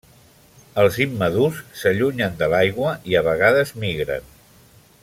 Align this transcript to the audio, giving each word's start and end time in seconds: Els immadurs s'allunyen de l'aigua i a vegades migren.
Els 0.83 0.95
immadurs 1.05 1.59
s'allunyen 1.81 2.41
de 2.41 2.49
l'aigua 2.55 2.95
i 3.13 3.21
a 3.21 3.25
vegades 3.31 3.77
migren. 3.85 4.31